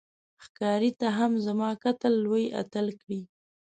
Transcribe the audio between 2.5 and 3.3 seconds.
اتل کړې